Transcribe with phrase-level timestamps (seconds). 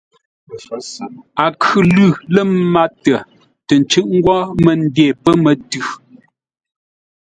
[1.43, 3.13] A khʉ̂ lʉ̂ lə́ mátə
[3.67, 5.83] tə ncʉʼ́ ngwó mə́ ndê pə́ mətʉ̌.